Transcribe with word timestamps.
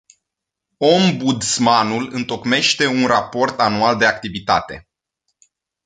Ombudsmanul 0.93 2.13
întocmește 2.13 2.85
un 2.85 3.05
raport 3.05 3.59
anual 3.59 3.97
de 3.97 4.05
activitate. 4.05 4.87